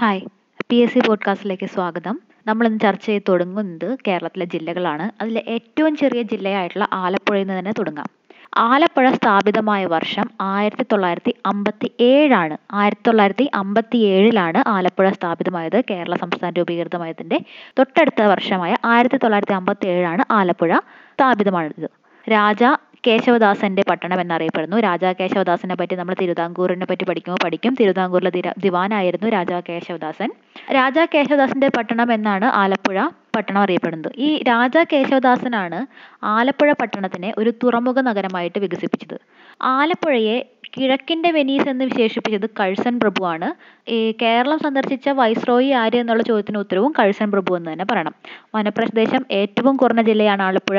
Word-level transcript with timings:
Hi. 0.00 0.20
P 0.70 0.76
S 0.76 0.94
C 0.94 0.98
പോഡ്കാസ്റ്റിലേക്ക് 0.98 1.66
സ്വാഗതം. 1.66 2.20
നമ്മൾ 2.46 2.66
ഇന്ന് 2.66 2.80
ചർച്ച 2.80 3.06
ചെയ്ത് 3.06 3.22
തുടങ്ങുന്നത് 3.28 3.98
കേരളത്തിലെ 4.08 4.44
ജില്ലകളാണ്. 4.44 5.22
അതിൽ 5.22 5.42
ഏറ്റവും 5.48 5.96
ചെറിയ 5.96 6.22
ജില്ലയായിട്ടുള്ള 6.22 6.88
ആലപ്പുഴയിൽ 6.92 7.44
നിന്ന് 7.44 7.58
തന്നെ 7.58 7.72
തുടങ്ങാം. 7.72 8.06
ആലപ്പുഴ 8.56 9.10
സ്ഥാപിതമായ 9.10 9.86
വർഷം 9.86 10.30
ആയിരത്തി 10.40 10.82
തൊള്ളായിരത്തി 10.82 11.34
അമ്പത്തി 11.46 11.92
ഏഴാണ് 12.00 12.56
ആയിരത്തി 12.72 13.02
തൊള്ളായിരത്തി 13.06 13.50
അമ്പത്തി 13.54 13.96
ഏഴിലാണ് 13.96 14.68
ആലപ്പുഴ 14.68 15.10
സ്ഥാപിതമായത്. 15.10 15.82
കേരള 15.90 16.14
സംസ്ഥാന 16.14 16.52
രൂപീകൃതമായതിന്റെ 16.52 17.40
തൊട്ടടുത്ത 17.78 18.22
വർഷമായ 18.22 18.76
ആയിരത്തി 18.84 19.16
തൊള്ളായിരത്തി 19.16 19.52
അമ്പത്തി 19.52 19.86
ഏഴാണ് 19.86 20.24
ആലപ്പുഴ 20.30 20.76
സ്ഥാപിതമായത്. 21.12 21.88
രാജ 22.30 22.64
കേശവദാസന്റെ 23.06 23.82
പട്ടണം 23.90 24.20
എന്നറിയപ്പെടുന്നു. 24.20 24.76
രാജാ 24.76 25.12
കേശവദാസനെ 25.20 25.74
പറ്റി 25.74 25.94
നമ്മൾ 25.94 26.14
തിരുവിതാംകൂറിനെ 26.20 26.86
പറ്റി 26.86 27.04
പഠിക്കുമ്പോൾ 27.04 27.44
പഠിക്കും. 27.44 27.76
തിരുവിതാംകൂറിലെ 27.80 28.32
ദിവാനായിരുന്നു 28.58 29.28
രാജാ 29.28 29.62
കേശവദാസൻ. 29.68 30.30
രാജാ 30.72 31.06
കേശവദാസന്റെ 31.14 31.68
പട്ടണം 31.68 32.12
എന്നാണ് 32.12 32.44
ആലപ്പുഴ 32.44 32.96
പട്ടണം 33.36 33.60
അറിയപ്പെടുന്നത്. 33.62 34.12
ഈ 34.18 34.42
രാജാ 34.42 34.84
കേശവദാസനാണ് 34.92 35.86
ആലപ്പുഴ 36.24 36.72
പട്ടണത്തിനെ 36.72 37.34
ഒരു 37.38 37.50
തുറമുഖ 37.64 38.00
നഗരമായിട്ട് 38.00 38.58
വികസിപ്പിച്ചത്. 38.58 39.16
ആലപ്പുഴയെ 39.62 40.38
കിഴക്കിന്റെ 40.76 41.30
വെനീസ് 41.30 41.68
എന്ന് 41.68 41.84
വിശേഷിപ്പിച്ചത് 41.84 42.50
കഴ്സൺ 42.60 43.00
പ്രഭുവാണ്. 43.00 43.48
ഈ 43.90 44.14
കേരളം 44.22 44.58
സന്ദർശിച്ച 44.58 45.08
വൈസ്രോയി 45.08 45.70
ആര് 45.70 45.96
എന്നുള്ള 45.96 46.22
ചോദ്യത്തിന് 46.22 46.58
ഉത്തരവും 46.58 46.92
കഴ്സൺ 46.98 47.30
പ്രഭു 47.30 47.54
എന്ന് 47.54 47.72
തന്നെ 47.72 47.84
പറയണം. 47.84 48.14
വനപ്രദേശം 48.54 49.26
ഏറ്റവും 49.30 49.76
കുറഞ്ഞ 49.76 50.02
ജില്ലയാണ് 50.02 50.42
ആലപ്പുഴ. 50.42 50.78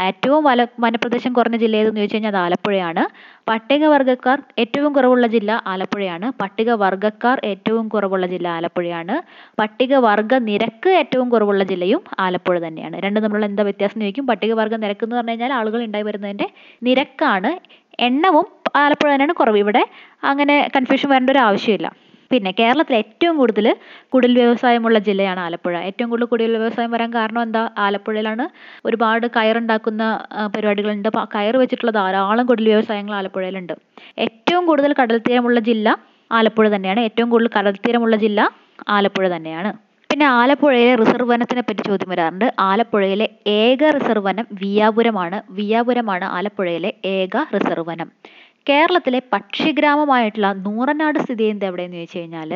ഏറ്റവും 0.00 0.44
വല 0.44 0.66
വനപ്രദേശം 0.80 1.32
കുറഞ്ഞ 1.32 1.56
ജില്ല 1.56 1.76
ഏതെന്ന് 1.76 2.00
ചോദിച്ചു 2.00 2.16
കഴിഞ്ഞാൽ 2.16 2.30
അത് 2.30 2.36
ആലപ്പുഴയാണ്. 2.36 3.02
പട്ടികവർഗക്കാർ 3.48 4.42
ഏറ്റവും 4.58 4.92
കുറവുള്ള 4.92 5.26
ജില്ല 5.26 5.62
ആലപ്പുഴയാണ്. 5.66 6.32
പട്ടികവർഗക്കാർ 6.42 7.40
ഏറ്റവും 7.44 7.88
കുറവുള്ള 7.88 8.26
ജില്ല 8.26 8.48
ആലപ്പുഴയാണ്. 8.48 9.16
പട്ടികവർഗ 9.60 10.34
നിരക്ക് 10.50 10.90
ഏറ്റവും 10.90 11.28
കുറവുള്ള 11.28 11.64
ജില്ലയും 11.64 12.02
ആലപ്പുഴ 12.18 12.58
തന്നെയാണ്. 12.66 12.96
രണ്ടും 13.00 13.22
തമ്മിലുള്ള 13.22 13.46
എന്താ 13.46 13.62
വ്യത്യാസം 13.62 13.96
എന്ന് 13.96 14.06
ചോദിക്കും. 14.06 14.26
പട്ടികവർഗ 14.26 14.74
നിരക്ക് 14.74 15.04
എന്ന് 15.04 15.16
പറഞ്ഞു 15.16 15.30
കഴിഞ്ഞാൽ 15.30 15.52
ആളുകൾ 15.52 15.84
ഉണ്ടായി 15.84 16.02
വരുന്നതിന്റെ 16.02 16.48
നിരക്കാണ്. 16.82 17.52
എണ്ണവും 18.00 18.46
ആലപ്പുഴ 18.76 19.14
തന്നെയാണ് 19.14 19.34
കുറവ്. 19.34 19.58
ഇവിടെ 19.58 19.82
അങ്ങനെ 20.24 20.68
കൺഫ്യൂഷൻ 20.76 21.10
വരേണ്ട 21.10 21.30
ഒരു 21.30 21.38
ആവശ്യമില്ല. 21.38 21.88
പിന്നെ 22.30 22.50
കേരളത്തിൽ 22.58 22.94
ഏറ്റവും 23.00 23.34
കൂടുതൽ 23.40 23.66
കുടിൽ 24.14 24.32
വ്യവസായമുള്ള 24.40 24.98
ജില്ലയാണ് 25.08 25.40
ആലപ്പുഴ. 25.46 25.74
ഏറ്റവും 25.88 26.08
കൂടുതൽ 26.10 26.28
കുടിൽ 26.32 26.52
വ്യവസായം 26.56 26.90
വരാൻ 26.94 27.10
കാരണം 27.16 27.42
എന്താ? 27.42 27.62
ആലപ്പുഴയിലാണ് 27.86 28.44
ഒരുപാട് 28.84 29.26
കയറുണ്ടാക്കുന്ന 29.36 30.02
പരിപാടികളുണ്ട്. 30.54 31.08
അപ്പോൾ 31.12 31.24
കയർ 31.34 31.56
വെച്ചിട്ടുള്ള 31.62 31.94
ധാരാളം 32.00 32.46
കുടിൽ 32.50 32.68
വ്യവസായങ്ങൾ 32.72 33.14
ആലപ്പുഴയിലുണ്ട്. 33.20 33.74
ഏറ്റവും 34.26 34.64
കൂടുതൽ 34.70 34.90
കടൽ 34.92 35.08
കടൽത്തീരമുള്ള 35.10 35.60
ജില്ല 35.68 35.88
ആലപ്പുഴ 36.30 36.66
തന്നെയാണ്. 36.74 37.00
ഏറ്റവും 37.08 37.28
കൂടുതൽ 37.30 37.48
കടൽ 37.48 37.58
കടൽത്തീരമുള്ള 37.60 38.16
ജില്ല 38.24 38.40
ആലപ്പുഴ 38.96 39.26
തന്നെയാണ്. 39.34 39.70
പിന്നെ 40.10 40.26
ആലപ്പുഴയിലെ 40.38 40.92
റിസർവ് 41.00 41.28
വനത്തിനെ 41.32 41.62
പറ്റി 41.62 41.82
ചോദ്യം 41.88 42.08
വരാറുണ്ട്. 42.12 42.46
ആലപ്പുഴയിലെ 42.68 43.26
ഏക 43.58 43.82
റിസർവ് 43.96 44.24
വനം 44.28 44.46
വിയാപുരമാണ്. 44.62 45.38
വിയാപുരമാണ് 45.58 46.26
ആലപ്പുഴയിലെ 46.36 46.90
ഏക 47.16 47.34
റിസർവ് 47.54 47.86
വനം. 47.90 48.08
കേരളത്തിലെ 48.66 49.20
പക്ഷിഗ്രാമമായിട്ടുള്ള 49.34 50.48
നൂറനാട് 50.66 51.18
സ്ഥിതി 51.18 51.42
ചെയ്യുന്നത് 51.42 51.68
എവിടെയെന്ന് 51.68 51.96
ചോദിച്ചു 51.96 52.18
കഴിഞ്ഞാൽ 52.18 52.50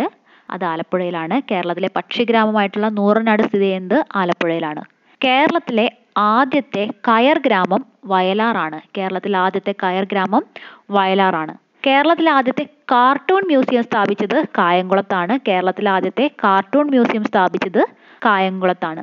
അത് 0.49 0.65
ആലപ്പുഴയിലാണ്. 0.65 1.37
കേരളത്തിലെ 1.51 1.89
പക്ഷിഗ്രാമമായിട്ടുള്ള 1.99 2.89
നൂറനാട് 2.99 3.43
സ്ഥിതി 3.49 3.65
ചെയ്യുന്നത് 3.65 3.99
ആലപ്പുഴയിലാണ്. 4.17 4.83
കേരളത്തിലെ 5.21 5.87
ആദ്യത്തെ 6.33 6.83
കയർ 7.09 7.39
ഗ്രാമം 7.47 7.83
വയലാറാണ്. 8.07 8.79
കേരളത്തിലെ 8.97 9.39
ആദ്യത്തെ 9.39 9.73
കയർ 9.83 10.05
ഗ്രാമം 10.05 10.43
വയലാറാണ്. 10.91 11.55
കേരളത്തിലെ 11.87 12.31
ആദ്യത്തെ 12.31 12.65
കാർട്ടൂൺ 12.93 13.43
മ്യൂസിയം 13.51 13.83
സ്ഥാപിച്ചത് 13.89 14.37
കായംകുളത്താണ്. 14.59 15.35
കേരളത്തിലെ 15.49 15.91
ആദ്യത്തെ 15.91 16.27
കാർട്ടൂൺ 16.45 16.87
മ്യൂസിയം 16.91 17.25
സ്ഥാപിച്ചത് 17.25 17.83
കായംകുളത്താണ്. 18.27 19.03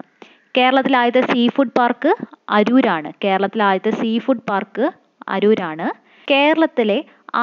കേരളത്തിലെ 0.58 0.98
ആദ്യത്തെ 1.02 1.22
സീ 1.32 1.48
ഫുഡ് 1.48 1.76
പാർക്ക് 1.80 2.12
അരൂരാണ്. 2.50 3.12
കേരളത്തിലെ 3.24 3.64
ആദ്യത്തെ 3.64 3.92
സീ 4.02 4.12
ഫുഡ് 4.20 4.46
പാർക്ക് 4.50 4.86
അരൂരാണ്. 5.28 5.88
കേരളത്തിലെ 6.32 7.00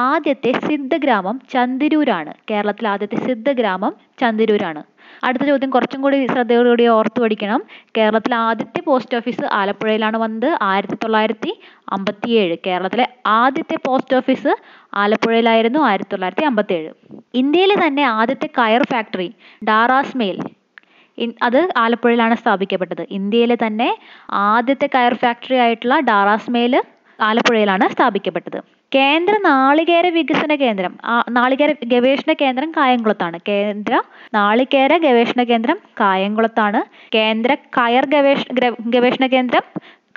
ആദ്യത്തെ 0.07 0.51
സിദ്ധഗ്രാമം 0.67 1.35
ചന്തിരൂരാണ് 1.53 2.31
കേരളത്തിലെ 2.49 2.89
ആദ്യത്തെ 2.93 3.17
സിദ്ധഗ്രാമം 3.27 3.93
ചന്തിരൂരാണ് 4.21 4.81
അടുത്ത 5.27 5.43
ചോദ്യം 5.49 5.69
കുറച്ചും 5.75 5.99
കൂടി 6.03 6.17
ശ്രദ്ധയോടുകൂടി 6.31 6.85
ഓർത്തു 6.95 7.19
പഠിക്കണം. 7.23 7.61
കേരളത്തിലെ 7.97 8.35
ആദ്യത്തെ 8.47 8.81
പോസ്റ്റ് 8.87 9.15
ഓഫീസ് 9.19 9.45
ആലപ്പുഴയിലാണ് 9.59 10.17
വന്നത്. 10.23 10.49
ആയിരത്തി 10.69 10.97
തൊള്ളായിരത്തി 11.03 11.51
അമ്പത്തി 11.95 12.29
ഏഴ് 12.41 12.55
കേരളത്തിലെ 12.67 13.05
ആദ്യത്തെ 13.39 13.77
പോസ്റ്റ് 13.87 14.17
ഓഫീസ് 14.19 14.53
ആലപ്പുഴയിലായിരുന്നു. 15.03 15.81
ആയിരത്തി 15.89 16.13
തൊള്ളായിരത്തി 16.13 16.45
അമ്പത്തി 16.51 16.75
ഏഴ് 16.79 16.91
ഇന്ത്യയിലെ 17.41 17.77
തന്നെ 17.85 18.05
ആദ്യത്തെ 18.19 18.49
കയർ 18.59 18.85
ഫാക്ടറി 18.93 19.29
ഡാറാസ് 19.69 20.15
മെയിൽ 20.21 20.39
അത് 21.47 21.61
ആലപ്പുഴയിലാണ് 21.83 22.35
സ്ഥാപിക്കപ്പെട്ടത്. 22.41 23.03
ഇന്ത്യയിലെ 23.19 23.57
തന്നെ 23.65 23.89
ആദ്യത്തെ 24.49 24.89
കയർ 24.95 25.13
ഫാക്ടറി 25.23 25.57
ആയിട്ടുള്ള 25.65 25.95
ഡാറാസ് 26.11 26.51
മെയിൽ 26.55 26.75
ആലപ്പുഴയിലാണ് 27.19 27.85
സ്ഥാപിക്കപ്പെട്ടത്. 27.95 28.59
കേന്ദ്ര 28.91 29.33
നാളികേര 29.41 30.07
വികസന 30.09 30.55
കേന്ദ്രം. 30.55 30.93
നാളികേര 31.29 31.71
ഗവേഷണ 31.93 32.33
കേന്ദ്രം 32.41 32.71
കായംകുളത്താണ്. 32.77 33.37
കേന്ദ്ര 33.49 33.93
നാളികേര 34.33 34.97
ഗവേഷണ 34.97 35.43
കേന്ദ്രം 35.43 35.77
കായംകുളത്താണ്. 35.99 36.79
കേന്ദ്ര 37.15 37.51
കയർ 37.77 38.05
ഗവേഷ 38.13 38.43
ഗവേഷണ 38.95 39.25
കേന്ദ്രം 39.27 39.65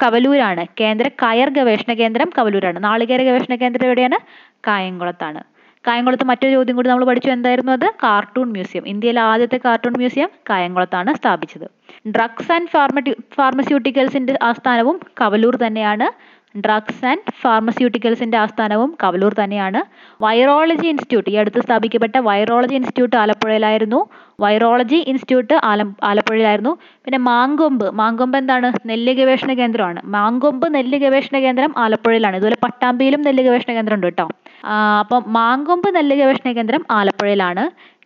കവലൂരാണ്. 0.03 0.67
കേന്ദ്ര 0.81 1.09
കയർ 1.23 1.49
ഗവേഷണ 1.59 1.93
കേന്ദ്രം 1.93 2.31
കവലൂരാണ്. 2.39 2.85
നാളികേര 2.85 3.23
ഗവേഷണ 3.23 3.55
കേന്ദ്രം 3.55 3.87
എവിടെയാണ്? 3.87 4.19
കായംകുളത്താണ്. 4.67 5.43
കായംകുളത്ത് 5.85 6.25
മറ്റൊരു 6.25 6.53
ചോദ്യം 6.53 6.77
കൂടി 6.77 6.89
നമ്മൾ 6.89 7.05
പഠിച്ചു. 7.05 7.31
എന്തായിരുന്നു 7.31 7.73
അത്? 7.73 7.87
Cartoon 8.03 8.49
museum. 8.53 8.85
ഇന്ത്യയിലെ 8.87 9.21
ആദ്യത്തെ 9.31 9.61
കാർട്ടൂൺ 9.65 9.95
മ്യൂസിയം 9.97 10.31
കായംകുളത്താണ് 10.51 11.15
സ്ഥാപിച്ചത്. 11.15 11.67
ഡ്രഗ്സ് 12.17 12.53
ആൻഡ് 12.53 12.69
ഫാർമ 12.69 12.99
ഫാർമസ്യൂട്ടിക്കൽസിന്റെ 13.37 14.35
ആസ്ഥാനവും 14.43 14.97
കവലൂർ 15.21 15.57
തന്നെയാണ് 15.67 16.07
ഡ്രഗ്സ് 16.55 17.05
ആൻഡ് 17.07 17.33
ഫാർമസ്യൂട്ടിക്കൽസിന്റെ 17.43 18.39
ആസ്ഥാനവും 18.39 18.97
കവലൂർ 19.03 19.33
തന്നെയാണ്. 19.33 19.81
വൈറോളജി 20.25 20.87
ഇൻസ്റ്റിറ്റ്യൂട്ട് 20.87 21.31
ഈ 21.31 21.37
അടുത്ത് 21.37 21.61
സ്ഥാപിക്കപ്പെട്ട 21.61 22.17
വൈറോളജി 22.17 22.75
ഇൻസ്റ്റിറ്റ്യൂട്ട് 22.75 23.17
ആലപ്പുഴയിലായിരുന്നു. 23.17 24.01
വൈറോളജി 24.41 24.97
ഇൻസ്റ്റിറ്റ്യൂട്ട് 24.97 25.55
ആല 25.65 25.83
ആലപ്പുഴയിലായിരുന്നു. 26.03 26.73
പിന്നെ 27.05 27.19
മാങ്കൊമ്പ് 27.19 27.91
മാങ്കൊമ്പ് 28.01 28.39
എന്താണ്? 28.39 28.73
നെല്ല് 28.87 29.13
ഗവേഷണ 29.13 29.53
കേന്ദ്രമാണ്. 29.53 30.01
മാങ്കൊമ്പ് 30.05 30.75
നെല്ല് 30.75 30.99
ഗവേഷണ 30.99 31.39
കേന്ദ്രം 31.39 31.75
ആലപ്പുഴയിലാണ്. 31.77 32.37
ഇതുപോലെ 32.37 32.59
പട്ടാമ്പിയിലും 32.65 33.23
നെല്ല് 33.23 33.43
ഗവേഷണ 33.43 33.73
കേന്ദ്രം 33.73 33.95
ഉണ്ട് 33.95 34.07
കേട്ടോ 34.07 34.27
അപ്പം 35.01 35.23
മാങ്കൊമ്പ് 35.33 35.95
നെല്ല് 35.95 36.17
ഗവേഷണ 36.17 36.53
കേന്ദ്രം 36.53 36.85
ആലപ്പുഴയിലാണ്. 36.91 37.65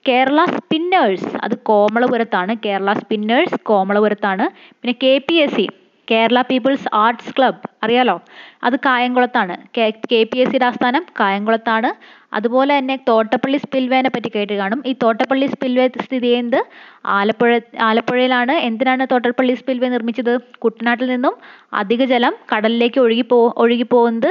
കേരള 0.09 0.45
സ്പിന്നേഴ്സ് 0.45 1.31
അത് 1.45 1.59
കോമളപുരത്താണ്. 1.59 2.57
കേരള 2.67 2.93
സ്പിന്നേഴ്സ് 2.93 3.61
കോമളപുരത്താണ്. 3.63 4.45
പിന്നെ 4.81 4.95
K 5.03 5.19
P 5.29 5.35
S 5.35 5.55
C 5.55 5.67
Kerala 6.11 6.41
people's 6.41 6.89
arts 6.95 7.33
club. 7.39 7.61
അറിയാലോ? 7.83 8.21
അത് 8.63 8.77
കായംകുളത്താണ്. 8.77 9.57
കെ 9.79 10.23
പി 10.33 10.39
എസ് 10.39 10.51
സിയുടെ 10.51 10.67
ആസ്ഥാനം 10.67 11.07
കായംകുളത്താണ്. 11.21 11.91
അതുപോലെ 12.35 12.79
തന്നെ 12.79 12.97
തോട്ടപ്പള്ളി 13.09 13.57
സ്പിൽവേനെ 13.57 14.11
പറ്റി 14.11 14.31
കേട്ട് 14.35 14.53
കാണും. 14.53 14.83
ഈ 14.87 14.93
തോട്ടപ്പള്ളി 15.03 15.47
സ്പിൽവേ 15.47 15.89
സ്ഥിതി 15.89 16.27
ചെയ്യുന്നത് 16.27 16.65
ആലപ്പുഴ 17.07 17.61
ആലപ്പുഴയിലാണ്. 17.81 18.53
എന്തിനാണ് 18.53 19.07
തോട്ടപ്പള്ളി 19.13 19.55
സ്പിൽവേ 19.55 19.89
നിർമ്മിച്ചത്? 19.89 20.41
കുട്ടനാട്ടിൽ 20.59 21.07
നിന്നും 21.07 21.37
അധിക 21.73 22.05
ജലം 22.05 22.35
കടലിലേക്ക് 22.55 23.01
ഒഴുകി 23.01 23.23
പോ 23.23 23.55
ഒഴുകി 23.57 23.83
പോകുന്നത് 23.83 24.31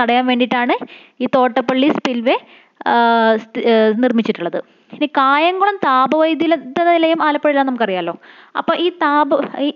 തടയാൻ 0.00 0.26
വേണ്ടിയിട്ടാണ് 0.26 0.74
ഈ 1.20 1.28
തോട്ടപ്പള്ളി 1.34 1.88
സ്പിൽവേ 1.88 2.36
നിർമ്മിച്ചിട്ടുള്ളത്. 4.02 4.58
ഇനി 4.94 5.06
കായംകുളം 5.06 5.76
താപവൈദ്യുത 5.76 6.82
നിലയം 6.88 7.22
ആലപ്പുഴയിലാണെന്ന് 7.22 7.70
നമുക്കറിയാലോ. 7.70 8.14
അപ്പോൾ 8.56 8.76
ഈ 8.76 8.90
താപ 8.90 9.28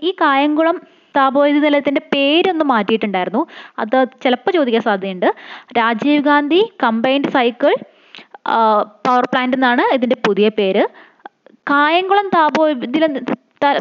ഈ 0.02 0.10
കായംകുളം 0.20 0.76
താപവൈദ്യുത 1.16 1.64
നിലയത്തിന്റെ 1.64 2.02
പേരൊന്ന് 2.14 2.64
മാറ്റിയിട്ടുണ്ടായിരുന്നു. 2.72 3.42
അത് 3.78 3.96
ചിലപ്പോൾ 4.24 4.50
ചോദിക്കാൻ 4.50 4.82
സാധ്യതയുണ്ട്. 4.88 5.28
Rajiv 5.78 6.22
Gandhi 6.30 6.60
combined 6.84 7.32
cycle 7.36 7.72
power 9.06 9.24
plant 9.32 9.56
എന്നാണ് 9.56 9.82
ഇതിന്റെ 9.94 10.16
പുതിയ 10.26 10.48
പേര്. 10.58 10.84
കായംകുളം 11.70 12.28
താപവൈദ്യുത 12.36 13.06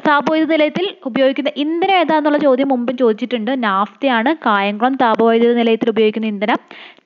താപവൈദ്യുത 0.08 0.52
നിലയത്തിൽ 0.52 0.86
ഉപയോഗിക്കുന്ന 1.06 1.52
ഇന്ധനം 1.64 1.96
ഏതാന്നുള്ള 2.02 2.38
ചോദ്യം 2.38 2.70
മുമ്പും 2.70 2.96
ചോദിച്ചിട്ടുണ്ട്. 2.98 3.52
നാഫ്തയാണ് 3.64 4.32
കായംകുളം 4.46 4.96
താപവൈദ്യുത 5.04 5.54
നിലയത്തിൽ 5.62 5.90
ഉപയോഗിക്കുന്ന 5.90 6.28
ഇന്ധനം. 6.28 6.60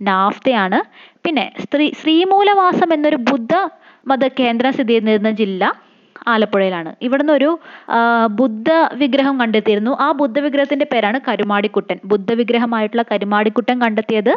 നാഫ്തയാണ്. 0.09 0.79
പിന്നെ 1.25 1.45
ശ്രീ 1.63 1.87
ശ്രീമൂലവാസം 2.01 2.89
എന്നൊരു 2.93 3.19
ബുദ്ധ 3.29 3.53
മത 4.07 4.27
കേന്ദ്രം 4.39 4.73
സ്ഥിതി 4.73 4.93
ചെയ്യുന്ന 4.99 5.31
ജില്ല. 5.41 5.63
ആലപ്പുഴയിലാണ്. 6.27 6.91
ഇവിടുന്ന് 7.01 7.33
ഒരു 7.33 7.49
ബുദ്ധ 8.39 8.69
വിഗ്രഹം 9.01 9.35
കണ്ടെത്തിയിരുന്നു. 9.39 9.97
ആ 10.05 10.11
ബുദ്ധ 10.21 10.39
വിഗ്രഹത്തിന്റെ 10.45 10.87
പേരാണ് 10.93 11.19
കരുമാടിക്കുട്ടൻ. 11.27 11.97
ബുദ്ധ 12.13 12.33
വിഗ്രഹമായിട്ടുള്ള 12.33 13.05
കരുമാടിക്കുട്ടൻ 13.11 13.81
കണ്ടെത്തിയത് 13.81 14.33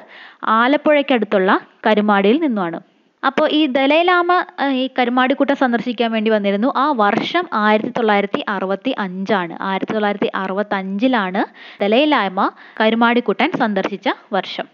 ആലപ്പുഴയ്ക്കടുത്തുള്ള 0.58 1.50
കരുമാടിയിൽ 1.86 2.38
നിന്നുമാണ്. 2.46 2.80
അപ്പോൾ 3.22 3.46
ഈ 3.50 3.66
ദലൈലാമ 3.76 4.32
ഈ 4.80 4.84
കരുമാടിക്കുട്ടൻ 4.98 5.56
സന്ദർശിക്കാൻ 5.62 6.10
വേണ്ടി 6.12 6.30
വന്നിരുന്നു. 6.30 6.68
ആ 6.76 6.86
വർഷം 7.04 7.44
ആയിരത്തി 7.62 7.92
തൊള്ളായിരത്തി 7.96 8.40
അറുപത്തി 8.48 8.92
അഞ്ചാണ് 8.98 9.54
ആയിരത്തി 9.60 9.92
തൊള്ളായിരത്തി 9.92 10.30
അറുപത്തി 10.42 10.74
അഞ്ചിലാണ് 10.74 11.42
ദലൈലാമ 11.82 12.38
കരുമാടിക്കുട്ടൻ 12.80 13.50
സന്ദർശിച്ച 13.62 14.08
വർഷം. 14.32 14.66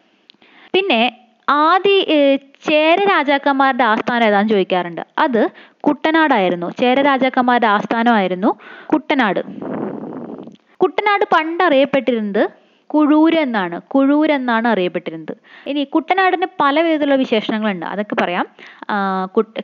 പിന്നെ 0.74 1.02
ആദി 1.48 1.94
ചേര 2.66 2.98
രാജാക്കന്മാരുടെ 3.10 3.84
ആസ്ഥാനം 3.84 4.26
ഏതാന്ന് 4.26 4.48
ചോദിക്കാറുണ്ട്. 4.48 5.02
അത് 5.18 5.42
കുട്ടനാടായിരുന്നു. 5.80 6.70
ചേര 6.80 7.00
രാജാക്കന്മാരുടെ 7.02 7.66
ആസ്ഥാനമായിരുന്നു 7.66 8.50
കുട്ടനാട്. 8.92 9.40
കുട്ടനാട് 10.80 11.24
പണ്ട് 11.34 11.62
അറിയപ്പെട്ടിരുന്നത് 11.64 12.42
കുഴൂര് 12.90 13.36
എന്നാണ്. 13.36 13.80
കുഴൂർ 13.92 14.32
എന്നാണ് 14.32 14.68
അറിയപ്പെട്ടിരുന്നത്. 14.68 15.34
ഇനി 15.66 15.84
കുട്ടനാടിന് 15.94 16.46
പല 16.60 16.80
വിധത്തിലുള്ള 16.80 17.14
വിശേഷണങ്ങളുണ്ട്. 17.16 17.86
അതൊക്കെ 17.86 18.14
പറയാം. 18.14 18.46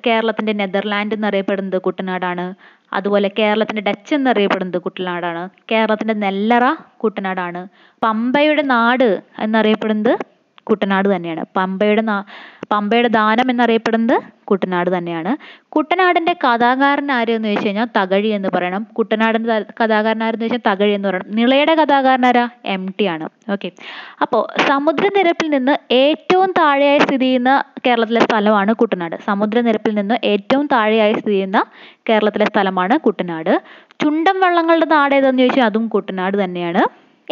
കേരളത്തിന്റെ 0.06 0.53
നെതർലാൻഡ് 0.53 1.15
എന്ന് 1.15 1.26
എന്നറിയപ്പെടുന്നത് 1.26 1.79
കുട്ടനാടാണ്. 1.83 2.47
അതുപോലെ 2.93 3.31
കേരളത്തിന്റെ 3.38 3.83
ഡച്ച് 3.83 4.15
എന്നറിയപ്പെടുന്നത് 4.15 4.79
കുട്ടനാടാണ്. 4.83 5.43
കേരളത്തിന്റെ 5.73 6.15
നെല്ലറ 6.25 6.65
കുട്ടനാടാണ്. 7.05 7.62
പമ്പയുടെ 8.03 8.62
നാട് 8.75 9.09
എന്നറിയപ്പെടുന്നത് 9.38 10.12
കുട്ടനാട് 10.70 11.17
തന്നെയാണ്. 11.17 11.44
പമ്പയുടെ 11.56 12.02
പമ്പയുടെ 12.72 13.08
ദാനം 13.08 13.50
എന്നറിയപ്പെടുന്നത് 13.50 14.22
കുട്ടനാട് 14.44 14.99
തന്നെയാണ്. 14.99 15.37
കുട്ടനാടിന്റെ 15.69 16.32
കഥാകാരൻ 16.32 17.12
ആര് 17.12 17.32
എന്ന് 17.32 17.49
ചോദിച്ചു 17.49 17.67
കഴിഞ്ഞാൽ 17.67 17.87
തകഴി 17.96 18.28
എന്ന് 18.28 18.49
പറയണം. 18.49 18.87
കുട്ടനാടിന്റെ 18.99 19.58
ത- 19.58 19.84
കഥാകാരൻ 19.84 20.25
ആരെന്ന് 20.25 20.46
ചോദിച്ചാൽ 20.46 20.75
തകഴി 20.75 20.93
എന്ന് 20.93 21.08
പറയണം. 21.08 21.31
നിളയുടെ 21.31 21.75
കഥാകാരൻ 21.75 22.26
ആരാ? 22.26 22.49
എം 22.64 22.94
ടി 23.00 23.05
ആണ്. 23.05 23.28
ഓക്കെ 23.52 23.70
അപ്പോൾ 24.22 24.61
സമുദ്രനിരപ്പിൽ 24.69 25.50
നിന്ന് 25.50 25.94
ഏറ്റവും 25.94 26.50
താഴെയായി 26.58 26.99
സ്ഥിതി 26.99 27.25
ചെയ്യുന്ന 27.25 27.64
കേരളത്തിലെ 27.87 28.20
സ്ഥലമാണ് 28.20 28.73
കുട്ടനാട്. 28.73 29.16
സമുദ്രനിരപ്പിൽ 29.25 29.94
നിന്ന് 29.94 30.14
ഏറ്റവും 30.25 30.69
താഴെയായി 30.73 31.12
സ്ഥിതി 31.12 31.31
ചെയ്യുന്ന 31.31 31.64
കേരളത്തിലെ 32.08 32.44
സ്ഥലമാണ് 32.44 32.99
കുട്ടനാട്. 32.99 33.62
ചുണ്ടൻ 34.02 34.40
വള്ളങ്ങളുടെ 34.40 34.87
നാട് 34.87 35.14
ഏതെന്ന് 35.14 35.43
ചോദിച്ചാൽ 35.43 35.64
അതും 35.64 35.88
കുട്ടനാട് 35.88 36.44
തന്നെയാണ്. 36.44 36.82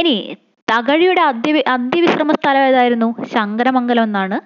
ഇനി 0.00 0.37
തകഴിയുടെ 0.69 1.23
അന്ത്യ 1.23 1.61
അന്ത്യവിശ്രമ 1.75 2.32
സ്ഥലം 2.38 2.62
ഏതായിരുന്നു? 2.70 3.09
ശങ്കരമംഗലം 3.35 4.05
എന്നാണ്. 4.09 4.37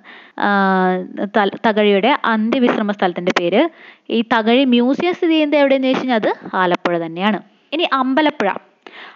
തകഴിയുടെ 1.67 2.11
അന്ത്യവിശ്രമ 2.25 2.93
സ്ഥലത്തിന്റെ 2.93 3.33
പേര്. 3.41 3.63
ഈ 4.11 4.21
തകഴി 4.35 4.65
മ്യൂസിയം 4.75 5.15
സ്ഥിതി 5.19 5.35
ചെയ്യുന്നത് 5.35 5.61
എവിടെയെന്ന് 5.63 5.89
ചോദിച്ചു 5.89 6.05
കഴിഞ്ഞാൽ 6.05 6.21
അത് 6.23 6.31
ആലപ്പുഴ 6.63 6.95
തന്നെയാണ്. 7.07 7.39
ഇനി 7.73 7.85
അമ്പലപ്പുഴ. 8.01 8.49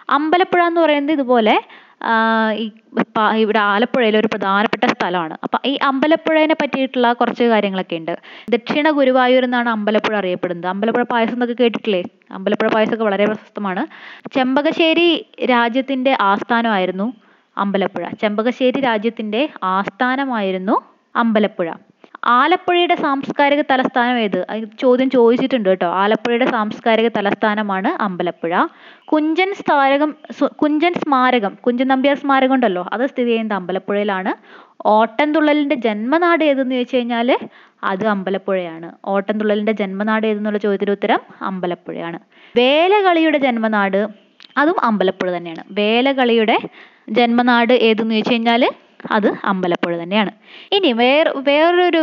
അമ്പലപ്പുഴ 0.09 0.61
എന്ന് 0.69 0.81
പറയുന്നത് 0.81 1.15
ഇതുപോലെ 1.17 1.55
ഈ 2.59 2.65
ഇവിടെ 3.41 3.59
ആലപ്പുഴയിലെ 3.69 4.17
ഒരു 4.19 4.27
പ്രധാനപ്പെട്ട 4.27 4.85
സ്ഥലമാണ്. 4.93 5.35
അപ്പം 5.43 5.61
ഈ 5.65 5.77
അമ്പലപ്പുഴേനെ 5.83 6.55
പറ്റിയിട്ടുള്ള 6.61 7.13
കുറച്ച് 7.13 7.43
കാര്യങ്ങളൊക്കെ 7.43 7.95
ഉണ്ട്. 7.95 8.13
ദക്ഷിണ 8.49 8.89
ഗുരുവായൂർ 8.91 9.43
എന്നാണ് 9.43 9.69
അമ്പലപ്പുഴ 9.69 10.15
അറിയപ്പെടുന്നത്. 10.21 10.67
അമ്പലപ്പുഴ 10.67 11.03
പായസം 11.13 11.35
എന്നൊക്കെ 11.37 11.55
കേട്ടിട്ടില്ലേ? 11.61 12.01
അമ്പലപ്പുഴ 12.31 12.69
പായസമൊക്കെ 12.75 13.03
വളരെ 13.03 13.25
പ്രശസ്തമാണ്. 13.25 13.83
ചെമ്പകശ്ശേരി 14.35 15.09
രാജ്യത്തിന്റെ 15.49 16.13
ആസ്ഥാനമായിരുന്നു 16.31 17.07
അമ്പലപ്പുഴ. 17.57 18.03
ചെമ്പകശ്ശേരി 18.23 18.79
രാജ്യത്തിന്റെ 18.81 19.41
ആസ്ഥാനമായിരുന്നു 19.75 20.75
അമ്പലപ്പുഴ. 21.15 21.67
ആലപ്പുഴയുടെ 22.27 22.95
സാംസ്കാരിക 22.95 23.61
തലസ്ഥാനം 23.61 24.17
ഏത്? 24.19 24.45
ചോദ്യം 24.79 25.09
ചോദിച്ചിട്ടുണ്ട് 25.09 25.69
കേട്ടോ. 25.69 25.87
ആലപ്പുഴയുടെ 25.87 26.45
സാംസ്കാരിക 26.45 27.07
തലസ്ഥാനമാണ് 27.07 28.01
അമ്പലപ്പുഴ. 28.03 28.65
കുഞ്ചൻ 29.05 29.53
സ്മാരകം 29.53 30.15
കുഞ്ചൻ 30.45 30.93
സ്മാരകം 30.93 31.57
കുഞ്ചൻ 31.65 31.87
നമ്പ്യാർ 31.87 32.17
സ്മാരകം 32.17 32.53
ഉണ്ടല്ലോ 32.53 32.85
അത് 32.93 33.05
സ്ഥിതി 33.07 33.29
ചെയ്യുന്നത് 33.29 33.57
അമ്പലപ്പുഴയിലാണ്. 33.57 34.33
ഓട്ടൻതുള്ളലിന്റെ 34.85 35.75
ജന്മനാട് 35.75 36.43
ഏതെന്ന് 36.43 36.75
ചോദിച്ചു 36.75 36.95
കഴിഞ്ഞാൽ 36.95 37.37
അത് 37.83 38.07
അമ്പലപ്പുഴയാണ്. 38.07 38.91
ഓട്ടൻതുള്ളലിന്റെ 39.05 39.71
ജന്മനാട് 39.71 40.27
ഏതെന്നുള്ള 40.27 40.57
ചോദ്യത്തിന് 40.57 40.91
ഉത്തരം 40.91 41.19
അമ്പലപ്പുഴയാണ്. 41.41 42.19
വേലകളിയുടെ 42.55 43.37
ജന്മനാട് 43.37 44.07
അതും 44.57 44.75
അമ്പലപ്പുഴ 44.83 45.37
തന്നെയാണ്. 45.37 45.63
വേലകളിയുടെ 45.71 46.57
ജന്മനാട് 47.09 47.73
ഏതെന്ന് 47.73 48.15
ചോദിച്ചു 48.15 48.33
കഴിഞ്ഞാൽ 48.33 48.69
അത് 49.11 49.33
അമ്പലപ്പുഴ 49.45 50.03
തന്നെയാണ്. 50.03 50.31
ഇനി 50.71 50.93
വേറെ 50.93 51.31
വേറൊരു 51.37 52.01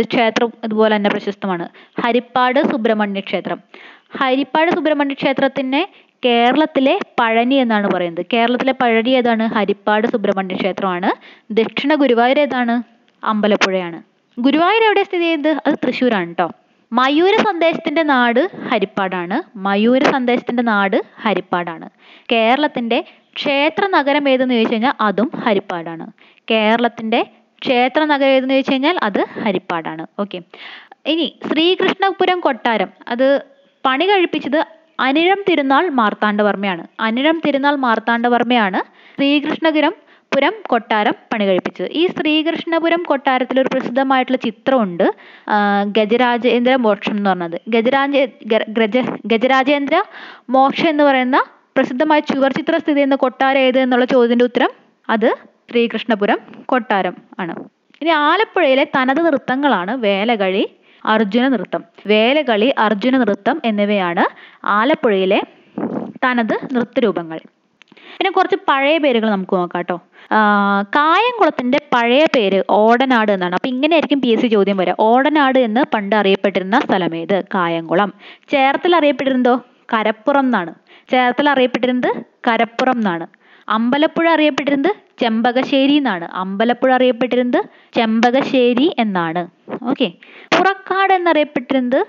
ക്ഷേത്രം 0.00 0.52
ഇതുപോലെ 0.64 0.96
തന്നെ 0.96 1.10
പ്രശസ്തമാണ്. 1.10 1.68
ഹരിപ്പാട് 2.02 2.60
സുബ്രഹ്മണ്യ 2.70 3.20
ക്ഷേത്രം. 3.20 3.58
ഹരിപ്പാട് 4.20 4.70
സുബ്രഹ്മണ്യ 4.70 5.14
ക്ഷേത്രത്തിനെ 5.14 5.88
കേരളത്തിലെ 6.24 6.98
പഴനി 7.20 7.54
എന്നാണ് 7.54 7.90
പറയുന്നത്. 7.90 8.26
കേരളത്തിലെ 8.32 8.72
പഴനി 8.72 9.10
ഏതാണ്? 9.10 9.42
ഹരിപ്പാട് 9.54 10.06
സുബ്രഹ്മണ്യ 10.06 10.56
ക്ഷേത്രമാണ്. 10.56 11.10
ദക്ഷിണ 11.52 11.94
ഗുരുവായൂർ 11.94 12.38
ഏതാണ്? 12.38 12.82
അമ്പലപ്പുഴയാണ്. 13.24 14.02
ഗുരുവായൂർ 14.40 14.84
എവിടെ 14.84 15.02
സ്ഥിതി 15.02 15.22
ചെയ്യുന്നത്? 15.22 15.56
അത് 15.66 15.74
തൃശ്ശൂരാണ് 15.74 16.26
കേട്ടോ 16.26 16.48
മയൂര 16.92 17.36
സന്ദേശത്തിന്റെ 17.36 18.02
നാട് 18.02 18.40
ഹരിപ്പാടാണ്. 18.68 19.58
മയൂര 19.58 20.02
സന്ദേശത്തിന്റെ 20.04 20.62
നാട് 20.62 20.96
ഹരിപ്പാടാണ്. 21.20 21.88
കേരളത്തിന്റെ 22.32 23.04
ക്ഷേത്ര 23.36 23.84
നഗരം 23.96 24.28
ഏതെന്ന് 24.32 24.54
ചോദിച്ചു 24.54 24.74
കഴിഞ്ഞാൽ 24.74 24.94
അതും 25.08 25.28
ഹരിപ്പാടാണ്. 25.44 26.06
കേരളത്തിന്റെ 26.50 27.20
ക്ഷേത്ര 27.62 28.00
നഗരം 28.12 28.32
ഏതെന്ന് 28.36 28.54
ചോദിച്ചു 28.54 28.72
കഴിഞ്ഞാൽ 28.72 28.96
അത് 29.08 29.20
ഹരിപ്പാടാണ്. 29.44 30.04
ഓക്കെ 30.22 30.38
ഇനി 31.12 31.26
ശ്രീകൃഷ്ണപുരം 31.48 32.40
കൊട്ടാരം. 32.46 32.90
അത് 33.12 33.26
പണി 33.86 34.04
കഴിപ്പിച്ചത് 34.10 34.60
അനിഴം 35.06 35.40
തിരുനാൾ 35.48 35.84
മാർത്താണ്ഡവർമ്മയാണ്. 36.00 36.82
അനിഴം 37.06 37.36
തിരുനാൾ 37.44 37.74
മാർത്താണ്ഡവർമ്മയാണ് 37.86 38.80
ശ്രീകൃഷ്ണപുരം 39.16 39.94
പുരം 40.32 40.54
കൊട്ടാരം 40.72 41.14
പണി 41.32 41.44
കഴിപ്പിച്ചത്. 41.46 41.88
ഈ 42.00 42.02
ശ്രീകൃഷ്ണപുരം 42.16 43.02
കൊട്ടാരത്തിൽ 43.10 43.56
ഒരു 43.62 43.70
പ്രസിദ്ധമായിട്ടുള്ള 43.74 44.38
ചിത്രമുണ്ട് 44.48 45.06
ഗജരാജേന്ദ്ര 45.98 46.74
മോക്ഷം 46.86 47.16
എന്ന് 47.16 47.30
പറഞ്ഞത്. 47.30 47.56
ഗജരാജ 47.74 48.14
ഗജ 48.80 48.96
ഗജരാജേന്ദ്ര 49.32 49.96
മോക്ഷം 50.56 50.88
എന്ന് 50.88 51.04
പറയുന്ന 51.04 51.38
പ്രസിദ്ധമായ 51.76 52.20
ചുവർ 52.30 52.50
ചിത്രം 52.58 52.80
സ്ഥിതി 52.82 52.98
ചെയ്യുന്ന 52.98 53.16
കൊട്ടാരം 53.24 53.62
ഏത് 53.68 53.78
എന്നുള്ള 53.84 54.04
ചോദ്യത്തിന്റെ 54.12 54.46
ഉത്തരം 54.50 54.70
അത് 55.08 55.28
ശ്രീകൃഷ്ണപുരം 55.70 56.38
കൊട്ടാരം 56.70 57.14
ആണ്. 57.42 57.54
ഇനി 58.02 58.12
ആലപ്പുഴയിലെ 58.28 58.84
തനത് 58.96 59.20
നൃത്തങ്ങളാണ് 59.26 59.92
വേലകളി 60.06 60.64
അർജുന 61.04 61.44
നൃത്തം. 61.54 61.82
വേലകളി 62.12 62.68
അർജുന 62.86 63.16
നൃത്തം 63.22 63.56
എന്നിവയാണ് 63.70 64.24
ആലപ്പുഴയിലെ 64.78 65.40
തനത് 66.24 66.56
നൃത്തരൂപങ്ങൾ. 66.74 67.38
പിന്നെ 68.16 68.30
കുറച്ച് 68.36 68.56
പഴയ 68.68 68.96
പേരുകൾ 69.04 69.28
നമുക്ക് 69.34 69.54
നോക്കാം 69.60 69.80
കേട്ടോ 69.80 69.96
കായംകുളത്തിന്റെ 70.96 71.78
പഴയ 71.94 72.24
പേര് 72.34 72.58
ഓടനാട് 72.80 73.30
എന്നാണ്. 73.36 73.54
അപ്പൊ 73.58 73.68
ഇങ്ങനെയായിരിക്കും 73.74 74.20
പി 74.24 74.30
എസ് 74.34 74.42
സി 74.42 74.48
ചോദ്യം 74.54 74.76
വരിക 74.80 74.94
ഓടനാട് 75.06 75.58
എന്ന് 75.68 75.82
പണ്ട് 75.94 76.14
അറിയപ്പെട്ടിരുന്ന 76.20 76.76
സ്ഥലം 76.86 77.14
ഏത്? 77.20 77.36
കായംകുളം. 77.54 78.10
ചേർത്തല 78.52 78.96
അറിയപ്പെട്ടിരുന്നതോ? 79.00 79.54
കരപ്പുറം 79.92 80.46
എന്നാണ്. 80.48 80.72
ചേർത്തല 81.10 81.48
അറിയപ്പെട്ടിരുന്നത് 81.54 82.10
കരപ്പുറം 82.48 82.98
എന്നാണ്. 83.00 83.26
അമ്പലപ്പുഴ 83.68 84.26
അറിയപ്പെട്ടിരുന്നത് 84.36 84.92
ചെമ്പകശ്ശേരി 85.22 85.96
എന്നാണ്. 86.00 86.26
അമ്പലപ്പുഴ 86.42 86.90
അറിയപ്പെട്ടിരുന്നത് 86.98 87.60
ചെമ്പകശ്ശേരി 87.98 88.86
എന്നാണ്. 89.04 89.42
Okay 89.90 90.08
Purakkad 90.56 91.12
എന്നറിയപ്പെട്ടിരുന്നത് 91.18 92.00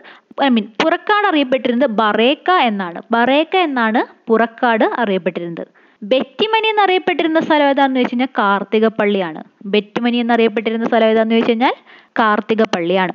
I 0.46 0.50
mean 0.56 0.66
Purakkad 0.82 1.26
അറിയപ്പെട്ടിരുന്നത് 1.32 1.92
ബറേക്ക 2.02 2.52
എന്നാണ്. 2.70 3.00
ബറേക്ക 3.16 3.56
എന്നാണ് 3.68 4.02
പുറക്കാട് 4.30 4.86
അറിയപ്പെട്ടിരുന്നത്. 5.02 5.66
ബെറ്റിമനി 6.02 6.68
എന്നറിയപ്പെട്ടിരുന്ന 6.74 7.40
സ്ഥലം 7.48 7.68
ഏതാണെന്ന് 7.72 8.00
ചോദിച്ചു 8.00 8.16
കഴിഞ്ഞാൽ 8.16 8.32
കാർത്തികപ്പള്ളിയാണ്. 8.40 9.42
ബെറ്റിമനി 9.74 10.18
എന്നറിയപ്പെട്ടിരുന്ന 10.24 10.86
സ്ഥലം 10.92 11.10
ഏതാണെന്ന് 11.14 11.38
വെച്ച് 11.40 11.52
കഴിഞ്ഞാൽ 11.52 11.76
കാർത്തികപ്പള്ളിയാണ്. 12.20 13.14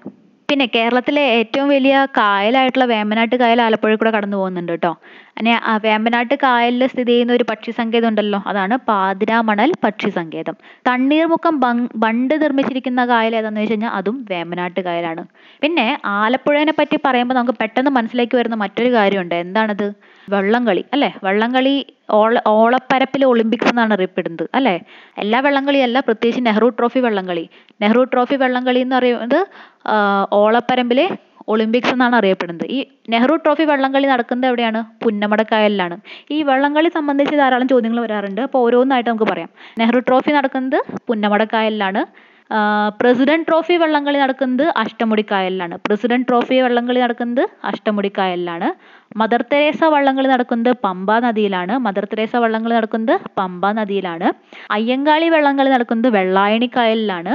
പിന്നെ 0.48 0.66
കേരളത്തിലെ 0.74 1.22
ഏറ്റവും 1.36 1.68
വലിയ 1.74 1.94
കായലായിട്ടുള്ള 2.18 2.84
വേമ്പനാട്ട് 2.92 3.36
കായൽ 3.42 3.60
ആലപ്പുഴയിൽ 3.64 3.98
കൂടെ 4.00 4.10
കടന്നു 4.16 4.36
പോകുന്നുണ്ട് 4.40 4.72
കേട്ടോ. 4.72 4.92
അങ്ങനെ 5.38 5.54
ആ 5.70 5.72
വേമ്പനാട്ട് 5.86 6.34
കായലിൽ 6.44 6.86
സ്ഥിതി 6.92 7.12
ചെയ്യുന്ന 7.12 7.32
ഒരു 7.32 7.44
പക്ഷി 7.50 7.70
സങ്കേതം 7.70 8.08
ഉണ്ടല്ലോ. 8.08 8.40
അതാണ് 8.50 8.76
പാതിരാമണൽ 8.90 9.72
പക്ഷി 9.84 10.10
സങ്കേതം. 10.18 10.56
തണ്ണീർമുക്കം 10.88 11.56
ബണ്ട് 12.04 12.34
നിർമ്മിച്ചിരിക്കുന്ന 12.44 13.04
കായൽ 13.12 13.34
ഏതാണെന്ന് 13.40 13.64
വെച്ച് 13.64 13.74
കഴിഞ്ഞാൽ 13.74 13.94
അതും 14.00 14.18
വേമ്പനാട്ട് 14.30 14.80
കായലാണ്. 14.88 15.24
പിന്നെ 15.62 15.86
ആലപ്പുഴേനെ 16.18 16.74
പറ്റി 16.80 16.98
പറയുമ്പോൾ 17.06 17.34
നമുക്ക് 17.34 17.56
പെട്ടെന്ന് 17.62 17.92
മനസ്സിലേക്ക് 17.98 18.36
വരുന്ന 18.40 18.58
മറ്റൊരു 18.64 18.92
കാര്യമുണ്ട്. 18.98 19.36
എന്താണത്? 19.46 19.88
വള്ളംകളി 20.30 20.84
അല്ലേ? 20.92 21.10
വള്ളംകളി 21.24 21.74
ഓള 22.10 22.40
ഓളപ്പരപ്പിൽ 22.46 23.24
ഒളിമ്പിക്സ് 23.24 23.68
എന്നാണ് 23.68 23.94
അറിയപ്പെടുന്നത് 23.94 24.48
അല്ലേ? 24.54 24.74
എല്ലാ 25.18 25.40
വള്ളംകളിയല്ല 25.40 26.00
പ്രത്യേകിച്ച് 26.00 26.46
നെഹ്റു 26.46 26.68
ട്രോഫി 26.78 27.00
വള്ളംകളി. 27.00 27.44
നെഹ്റു 27.82 28.02
ട്രോഫി 28.12 28.36
വള്ളംകളി 28.36 28.78
എന്ന് 28.78 28.96
പറയുന്നത് 28.96 29.40
ഓളപ്പരമ്പിലെ 30.32 31.06
ഒളിമ്പിക്സ് 31.48 31.92
എന്നാണ് 31.92 32.16
അറിയപ്പെടുന്നത്. 32.16 32.66
ഈ 32.76 32.78
നെഹ്റു 33.10 33.34
ട്രോഫി 33.34 33.62
വള്ളംകളി 33.62 34.06
നടക്കുന്നത് 34.06 34.48
എവിടെയാണ്? 34.50 34.80
പുന്നമടക്കായലിലാണ്. 35.04 35.96
ഈ 36.30 36.42
വള്ളംകളി 36.42 36.88
സംബന്ധിച്ച് 36.88 37.36
ധാരാളം 37.36 37.68
ചോദ്യങ്ങൾ 37.68 38.00
വരാറുണ്ട്. 38.00 38.40
അപ്പോൾ 38.46 38.58
ഓരോന്നായിട്ട് 38.58 39.10
നമുക്ക് 39.10 39.28
പറയാം. 39.32 39.50
നെഹ്റു 39.78 39.98
ട്രോഫി 39.98 40.30
നടക്കുന്നത് 40.30 40.78
പുന്നമടക്കായലിലാണ്. 41.08 42.02
പ്രസിഡന്റ് 43.00 43.46
ട്രോഫി 43.48 43.76
വള്ളംകളി 43.82 44.18
നടക്കുന്നത് 44.24 44.64
അഷ്ടമുടിക്കായലിലാണ് 44.82 45.74
പ്രസിഡന്റ് 45.86 46.26
ട്രോഫി 46.28 46.56
വള്ളംകളി 46.64 47.00
നടക്കുന്നത് 47.04 47.42
അഷ്ടമുടിക്കായലിലാണ് 47.70 48.68
മദർ 49.20 49.42
തെരേസ 49.52 49.80
വള്ളംകളി 49.94 50.28
നടക്കുന്നത് 50.34 50.72
പമ്പ 50.84 51.18
നദിയിലാണ്. 51.26 51.74
മദർ 51.86 52.04
തെരേസ 52.12 52.36
വള്ളംകളി 52.44 52.74
നടക്കുന്നത് 52.78 53.14
പമ്പ 53.38 53.66
നദിയിലാണ്. 53.80 54.28
അയ്യങ്കാളി 54.76 55.28
വള്ളംകളി 55.34 55.70
നടക്കുന്നത് 55.76 56.10
വെള്ളായണി 56.18 56.70
കായലിലാണ്. 56.76 57.34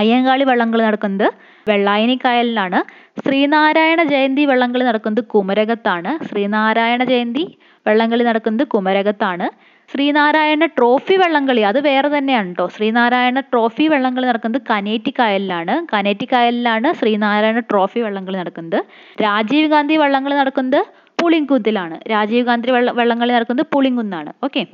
അയ്യങ്കാളി 0.00 0.44
വള്ളംകളി 0.44 0.82
നടക്കുന്നത് 0.88 1.28
വെള്ളായണി 1.70 2.16
കായലിലാണ്. 2.24 2.80
ശ്രീനാരായണ 3.24 4.00
ജയന്തി 4.12 4.42
വള്ളംകളി 4.50 4.84
നടക്കുന്നത് 4.90 5.24
കുമരകത്താണ്. 5.34 6.10
ശ്രീനാരായണ 6.28 7.02
ജയന്തി 7.12 7.44
വള്ളംകളി 7.86 8.24
നടക്കുന്നത് 8.24 8.66
കുമരകത്താണ്. 8.74 9.46
ശ്രീനാരായണ 9.92 10.66
ട്രോഫി 10.66 11.16
വള്ളംകളി. 11.16 11.60
അത് 11.60 11.80
വേറെ 11.80 12.18
തന്നെയാണ് 12.18 12.48
കേട്ടോ 12.48 12.68
ശ്രീനാരായണ 12.68 13.40
ട്രോഫി 13.40 13.88
വള്ളംകളി 13.88 14.26
നടക്കുന്നത് 14.26 14.62
കനേറ്റിക്കായലിലാണ്. 14.70 15.86
കനേറ്റിക്കായലിലാണ് 15.94 16.92
ശ്രീനാരായണ 16.92 17.58
ട്രോഫി 17.58 18.00
വള്ളംകളി 18.00 18.36
നടക്കുന്നത്. 18.36 18.80
രാജീവ് 19.22 19.68
ഗാന്ധി 19.68 19.96
വള്ളംകളി 19.96 20.34
നടക്കുന്നത് 20.34 20.80
പുളിങ്കുന്നിലാണ്. 21.20 22.00
രാജീവ് 22.10 22.46
ഗാന്ധി 22.46 22.70
വള്ള 22.70 22.90
വള്ളംകളി 22.92 23.32
നടക്കുന്നത് 23.32 23.66
പുളിങ്കുന്നാണ്. 23.72 24.32
ഓക്കെ. 24.44 24.66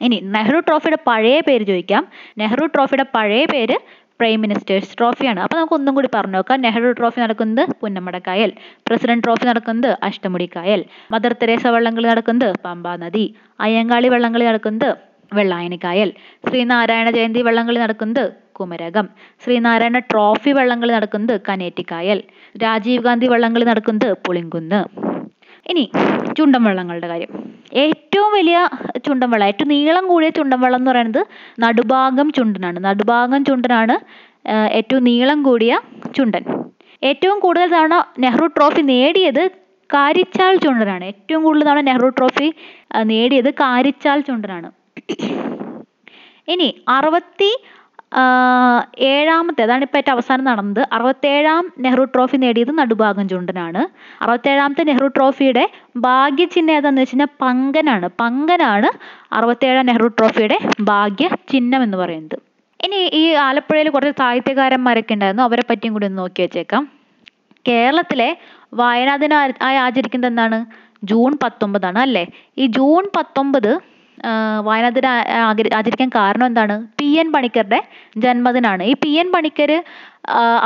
ഇനി 0.00 0.20
നെഹ്റു 0.24 0.58
ട്രോഫിയുടെ 0.58 0.98
പഴയ 1.06 1.40
പേര് 1.40 1.64
ചോദിക്കാം. 1.66 2.06
നെഹ്റു 2.38 2.66
ട്രോഫിയുടെ 2.66 3.06
പഴയ 3.14 3.44
പേര് 3.44 3.76
പ്രൈം 4.24 4.40
മിനിസ്റ്റേഴ്സ് 4.44 4.92
ട്രോഫിയാണ് 4.98 5.40
അപ്പോൾ 5.44 5.56
നമുക്ക് 5.60 5.74
ഒന്നും 5.78 5.94
കൂടി 5.96 6.08
പറഞ്ഞു 6.16 6.36
നോക്കാം. 6.38 6.58
നെഹ്റു 6.64 6.90
ട്രോഫി 6.98 7.18
നടക്കുന്നത് 7.24 7.62
പുന്നമടക്കായൽ 7.80 8.50
പ്രസിഡന്റ് 8.88 9.24
ട്രോഫി 9.24 9.44
നടക്കുന്നത് 9.50 9.90
അഷ്ടമുടിക്കായൽ 10.08 10.80
മദർ 11.14 11.32
തെരേസ 11.40 11.64
വള്ളംകളി 11.74 12.08
നടക്കുന്നത് 12.12 12.48
പമ്പാ 12.66 12.92
നദി 13.02 13.24
അയ്യങ്കാളി 13.66 14.08
വള്ളംകളി 14.14 14.46
നടക്കുന്നത് 14.50 14.88
വെള്ളായണി 15.32 15.38
വെള്ളായണിക്കായൽ 15.38 16.10
ശ്രീനാരായണ 16.48 17.08
ജയന്തി 17.16 17.40
വള്ളംകളി 17.46 17.78
നടക്കുന്നത് 17.84 18.24
കുമരകം 18.58 19.06
ശ്രീനാരായണ 19.44 19.98
ട്രോഫി 20.10 20.52
വള്ളംകളി 20.58 20.92
നടക്കുന്നത് 20.96 21.34
കനേറ്റിക്കായൽ 21.48 22.20
രാജീവ് 22.64 23.04
ഗാന്ധി 23.06 23.28
വള്ളംകളി 23.32 23.64
നടക്കുന്നത് 23.64 24.10
പുളിങ്കുന്ന്. 24.26 24.80
ഇനി 25.70 25.84
ചുണ്ടൻ 26.38 26.62
വള്ളങ്ങളുടെ 26.68 27.08
കാര്യം. 27.12 27.32
ഏറ്റവും 27.82 28.32
വലിയ 28.32 28.68
ചുണ്ടൻ 29.06 29.44
ഏറ്റവും 29.44 29.68
നീളം 29.68 30.08
കൂടിയ 30.08 30.28
ചുണ്ടൻ 30.28 30.60
വള്ളം 30.60 30.80
എന്ന് 30.80 30.90
പറയുന്നത് 30.90 31.26
നടുഭാഗം 31.60 32.32
ചുണ്ടനാണ്. 32.32 32.84
നടുഭാഗം 32.84 33.44
ചുണ്ടനാണ് 33.44 33.96
ഏറ്റവും 34.78 35.04
നീളം 35.04 35.42
കൂടിയ 35.42 35.80
ചുണ്ടൻ. 36.16 36.44
ഏറ്റവും 37.02 37.38
കൂടുതൽ 37.40 37.68
തവണ 37.74 37.94
നെഹ്റു 38.18 38.46
ട്രോഫി 38.46 38.82
നേടിയത് 38.82 39.50
കാരിച്ചാൽ 39.94 40.56
ചുണ്ടനാണ്. 40.56 41.04
ഏറ്റവും 41.04 41.42
കൂടുതൽ 41.44 41.64
തവണ 41.68 41.80
നെഹ്റു 41.80 42.08
ട്രോഫി 42.08 42.48
നേടിയത് 43.02 43.50
കാരിച്ചാൽ 43.54 44.20
ചുണ്ടനാണ്. 44.20 44.70
ഇനി 46.48 46.68
അറുപത്തി 46.88 47.50
ഏഴാമത്തെ 48.98 49.62
അതാണ് 49.62 49.82
ഇപ്പോൾ 49.84 49.98
ഏറ്റവും 49.98 50.14
അവസാനം 50.14 50.44
നടന്നത്. 50.44 50.88
അറുപത്തേഴാം 50.92 51.72
നെഹ്റു 51.78 52.04
ട്രോഫി 52.04 52.36
നേടിയത് 52.36 52.78
നടുഭാഗം 52.78 53.28
ചുണ്ടനാണ്. 53.28 53.82
അറുപത്തേഴാമത്തെ 54.22 54.84
നെഹ്റു 54.84 55.06
ട്രോഫിയുടെ 55.06 55.70
ഭാഗ്യചിഹ്നം 55.96 56.72
ഏതാന്ന് 56.72 57.00
വെച്ച് 57.00 57.14
കഴിഞ്ഞാൽ 57.14 57.28
പങ്കനാണ്. 57.42 58.08
പങ്കനാണ് 58.20 58.90
അറുപത്തേഴാം 59.34 59.86
നെഹ്റു 59.86 60.06
ട്രോഫിയുടെ 60.06 60.58
ഭാഗ്യ 60.80 61.28
ചിഹ്നം 61.28 61.82
എന്ന് 61.82 61.96
പറയുന്നത്. 61.96 62.36
ഇനി 62.84 62.96
ഈ 62.96 63.32
ആലപ്പുഴയിൽ 63.32 63.88
കുറച്ച് 63.88 64.18
സാഹിത്യകാരന്മാരൊക്കെ 64.18 65.14
ഉണ്ടായിരുന്നു. 65.14 65.42
അവരെ 65.42 65.62
പറ്റിയും 65.70 65.92
കൂടി 65.92 66.06
ഒന്ന് 66.06 66.18
നോക്കി 66.18 66.42
വെച്ചേക്കാം. 66.42 66.88
കേരളത്തിലെ 67.68 68.36
വായനാ 68.74 69.16
ദിനം 69.16 69.36
ആയി 69.62 69.76
ആചരിക്കുന്നത് 69.76 70.30
എന്താണ് 70.30 70.66
ജൂൺ 71.04 71.38
പത്തൊമ്പതാണ് 71.42 71.98
അല്ലേ? 71.98 72.26
ഈ 72.58 72.66
ജൂൺ 72.66 73.04
പത്തൊമ്പത് 73.16 73.93
വായനാ 74.66 74.88
ദിനം 74.88 75.10
ആചരിക്കാൻ 75.78 76.08
കാരണം 76.08 76.46
എന്താണ്? 76.46 76.74
പി 76.98 77.08
എൻ 77.22 77.32
പണിക്കരുടെ 77.32 77.80
ജന്മദിനമാണ് 78.16 78.82
ഈ 78.82 78.94
പി 79.04 79.12
എൻ 79.22 79.32
പണിക്കർ 79.32 79.70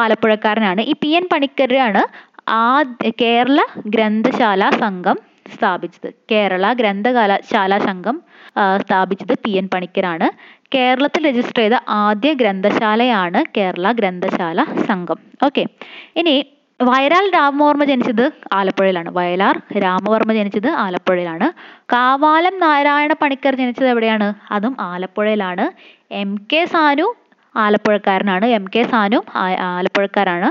ആലപ്പുഴക്കാരനാണ്. 0.02 0.80
ഈ 0.80 0.94
പി 1.02 1.10
എൻ 1.18 1.24
പണിക്കരാണ് 1.32 2.02
ആ 2.50 2.82
കേരള 3.22 3.60
ഗ്രന്ഥശാല 3.86 4.70
സംഘം 4.82 5.18
സ്ഥാപിച്ചത്. 5.54 6.08
കേരള 6.30 6.72
ഗ്രന്ഥകാല 6.72 7.32
ശാല 7.50 7.78
സംഘം 7.78 8.16
സ്ഥാപിച്ചത് 8.82 9.34
പി 9.44 9.50
എൻ 9.50 9.66
പണിക്കരാണ്. 9.74 10.28
കേരളത്തിൽ 10.74 11.22
രജിസ്റ്റർ 11.28 11.60
ചെയ്ത 11.62 11.76
ആദ്യ 11.88 12.30
ഗ്രന്ഥശാലയാണ് 12.32 13.40
കേരള 13.56 13.92
ഗ്രന്ഥശാല 13.92 14.64
സംഘം. 14.88 15.18
ഓക്കെ. 15.46 15.64
ഇനി 16.16 16.34
വയലാർ 16.80 17.24
രാമവർമ്മ 17.34 17.84
ജനിച്ചത് 17.84 18.24
ആലപ്പുഴയിലാണ്. 18.52 19.10
വയലാർ 19.10 19.54
രാമവർമ്മ 19.84 20.32
ജനിച്ചത് 20.32 20.68
ആലപ്പുഴയിലാണ്. 20.84 21.46
കാവാലം 21.92 22.54
നാരായണ 22.64 23.12
പണിക്കർ 23.22 23.54
ജനിച്ചത് 23.54 23.88
എവിടെയാണ്? 23.88 24.28
അതും 24.50 24.74
ആലപ്പുഴയിലാണ്. 24.90 25.64
എം 26.20 26.30
കെ 26.52 26.64
സാനു 26.64 27.06
ആലപ്പുഴക്കാരനാണ്. 27.54 28.46
M 28.56 28.64
K 28.74 28.82
Sanu 28.92 29.18
ആലപ്പുഴക്കാരാണ്. 29.70 30.48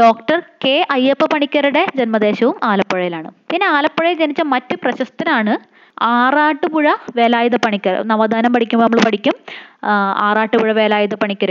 doctor 0.00 0.38
K 0.64 0.74
Ayyappa 0.90 1.24
പണിക്കരുടെ 1.34 1.82
ജന്മദേശവും 1.96 2.56
ആലപ്പുഴയിലാണ്. 2.70 3.30
പിന്നെ 3.50 3.66
ആലപ്പുഴയിൽ 3.76 4.18
ജനിച്ച 4.22 4.42
മറ്റു 4.54 4.76
പ്രശസ്തരാണ് 4.84 5.54
ആറാട്ടുപുഴ 6.14 6.86
വേലായുധ 7.18 7.56
പണിക്കർ. 7.64 7.94
നവോത്ഥാനം 8.10 8.52
പഠിക്കുമ്പോൾ 8.54 8.86
നമ്മൾ 8.86 9.00
പഠിക്കും. 9.06 9.34
ആറാട്ടുപുഴ 10.26 10.70
വേലായുധ 10.78 11.14
പണിക്കർ 11.22 11.50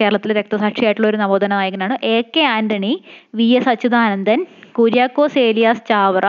കേരളത്തിലെ 0.00 0.34
രക്തസാക്ഷിയായിട്ടുള്ള 0.40 1.08
ഒരു 1.12 1.18
നവോത്ഥാന 1.22 1.52
നായകനാണ് 1.60 1.94
A 2.14 2.16
K 2.34 2.42
Antony 2.56 2.92
V 3.38 3.48
S 3.58 3.70
Achuthanandan 3.72 4.40
Kuriakose 4.78 5.38
Elias 5.48 5.84
Chavara 5.90 6.26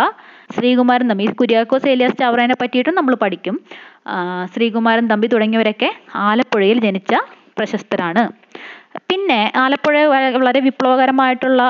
Sreekumaran 0.55 1.07
Thampi. 1.11 1.25
Kuriakose 1.41 1.87
Elias 1.93 2.17
ചാവറയെ 2.21 2.57
പറ്റിയിട്ടും 2.63 2.95
നമ്മൾ 2.99 3.13
പഠിക്കും. 3.23 3.55
ശ്രീകുമാരൻ 4.53 5.05
തമ്പി 5.13 5.27
തുടങ്ങിയവരൊക്കെ 5.33 5.89
ആലപ്പുഴയിൽ 6.27 6.79
ജനിച്ച 6.87 7.13
പ്രശസ്തരാണ്. 7.57 8.23
പിന്നെ 9.09 9.39
ആലപ്പുഴ 9.63 9.95
വളരെ 10.37 10.59
വിപ്ലവകരമായിട്ടുള്ള 10.67 11.61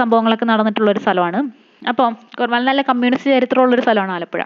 സംഭവങ്ങളൊക്കെ 0.00 0.46
നടന്നിട്ടുള്ള 0.52 0.90
ഒരു 0.94 1.00
സ്ഥലമാണ്. 1.04 1.38
അപ്പം 1.82 2.12
നല്ല 2.68 2.82
കമ്മ്യൂണിസ്റ്റ് 2.90 3.30
ചരിത്രമുള്ള 3.36 3.74
ഒരു 3.76 3.82
സ്ഥലമാണ് 3.86 4.12
ആലപ്പുഴ. 4.12 4.42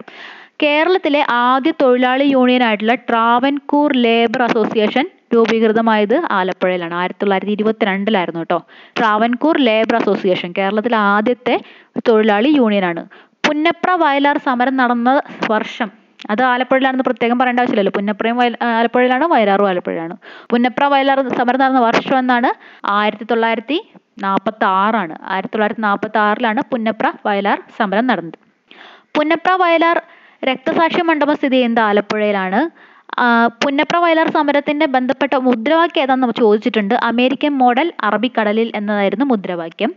കേരളത്തിലെ 0.63 1.21
ആദ്യ 1.43 1.71
തൊഴിലാളി 1.83 2.25
യൂണിയൻ 2.35 2.63
ആയിട്ടുള്ള 2.63 2.95
ട്രാവൻകൂർ 3.09 3.91
ലേബർ 4.07 4.43
അസോസിയേഷൻ 4.43 5.07
രൂപീകൃതമായത് 5.35 6.17
ആലപ്പുഴയിലാണ്. 6.39 6.95
ആയിരത്തി 7.01 7.23
തൊള്ളായിരത്തി 7.23 7.55
ഇരുപത്തിരണ്ടിലായിരുന്നു 7.59 8.41
കേട്ടോ 8.43 8.59
ട്രാവൻകൂർ 8.99 9.57
ലേബർ 9.69 9.97
അസോസിയേഷൻ 10.01 10.51
കേരളത്തിലെ 10.59 10.99
ആദ്യത്തെ 11.13 11.55
തൊഴിലാളി 12.09 12.51
യൂണിയനാണ്. 12.59 13.05
പുന്നപ്ര 13.47 13.91
വയലാർ 14.03 14.39
സമരം 14.49 14.77
നടന്ന 14.83 15.11
വർഷം 15.55 15.91
അത് 16.31 16.43
ആലപ്പുഴയിലാണെന്ന് 16.51 17.05
പ്രത്യേകം 17.09 17.37
പറയേണ്ട 17.41 17.61
ആവശ്യമില്ലല്ലോ. 17.61 17.95
പുന്നപ്രയും 17.99 18.37
വയ 18.41 18.51
ആലപ്പുഴയിലാണ്? 18.79 19.25
വയലാറും 19.35 19.69
ആലപ്പുഴയിലാണ്. 19.71 20.15
പുന്നപ്ര 20.51 20.85
വയലാർ 20.95 21.19
സമരം 21.39 21.61
നടന്ന 21.65 21.81
വർഷം 21.89 22.17
എന്നാണ് 22.19 22.51
ആയിരത്തി 22.99 23.27
തൊള്ളായിരത്തി 23.31 23.79
നാൽപ്പത്തി 24.27 24.65
ആറാണ് 24.83 25.15
ആയിരത്തി 25.33 25.55
തൊള്ളായിരത്തി 25.55 25.85
നാൽപ്പത്തി 25.89 26.19
ആറിലാണ് 26.29 26.61
പുന്നപ്ര 26.73 27.07
വയലാർ 27.27 27.59
സമരം 27.79 28.07
നടന്നത്. 28.13 28.39
പുന്നപ്ര 29.17 29.53
വയലാർ 29.63 29.99
രക്തസാക്ഷി 30.49 31.01
മണ്ഡപം 31.01 31.37
സ്ഥിതി 31.37 31.57
ചെയ്യുന്നത് 31.57 31.85
ആലപ്പുഴയിലാണ്. 31.85 32.61
പുന്നപ്ര 33.63 33.97
വയലാർ 33.97 34.29
സമരത്തിന്റെ 34.31 34.87
ബന്ധപ്പെട്ട 34.87 35.35
മുദ്രാവാക്യം 35.47 36.03
ഏതാണെന്ന് 36.03 36.37
ചോദിച്ചിട്ടുണ്ട്. 36.39 36.95
അമേരിക്കൻ 37.11 37.53
മോഡൽ 37.63 37.93
അറബിക്കടലിൽ 38.09 38.73
എന്നതായിരുന്നു 38.75 39.25
മുദ്രാവാക്യം. 39.25 39.91